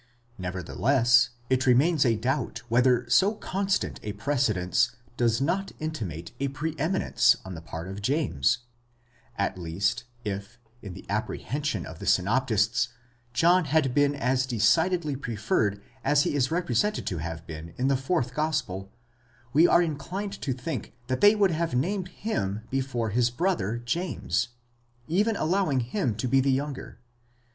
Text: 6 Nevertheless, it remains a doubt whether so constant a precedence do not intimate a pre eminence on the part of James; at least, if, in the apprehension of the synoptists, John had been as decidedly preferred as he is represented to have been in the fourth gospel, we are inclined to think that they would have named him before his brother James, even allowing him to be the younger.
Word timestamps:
6 0.37 0.39
Nevertheless, 0.39 1.29
it 1.47 1.67
remains 1.67 2.05
a 2.07 2.15
doubt 2.15 2.63
whether 2.69 3.07
so 3.07 3.35
constant 3.35 3.99
a 4.01 4.13
precedence 4.13 4.95
do 5.15 5.29
not 5.41 5.73
intimate 5.79 6.31
a 6.39 6.47
pre 6.47 6.75
eminence 6.79 7.37
on 7.45 7.53
the 7.53 7.61
part 7.61 7.87
of 7.87 8.01
James; 8.01 8.63
at 9.37 9.59
least, 9.59 10.05
if, 10.25 10.57
in 10.81 10.95
the 10.95 11.05
apprehension 11.07 11.85
of 11.85 11.99
the 11.99 12.07
synoptists, 12.07 12.87
John 13.31 13.65
had 13.65 13.93
been 13.93 14.15
as 14.15 14.47
decidedly 14.47 15.15
preferred 15.15 15.79
as 16.03 16.23
he 16.23 16.33
is 16.33 16.49
represented 16.49 17.05
to 17.05 17.19
have 17.19 17.45
been 17.45 17.75
in 17.77 17.87
the 17.87 17.95
fourth 17.95 18.33
gospel, 18.33 18.91
we 19.53 19.67
are 19.67 19.83
inclined 19.83 20.33
to 20.41 20.51
think 20.51 20.95
that 21.09 21.21
they 21.21 21.35
would 21.35 21.51
have 21.51 21.75
named 21.75 22.07
him 22.07 22.61
before 22.71 23.11
his 23.11 23.29
brother 23.29 23.77
James, 23.77 24.47
even 25.07 25.35
allowing 25.35 25.79
him 25.79 26.15
to 26.15 26.27
be 26.27 26.39
the 26.39 26.51
younger. 26.51 26.97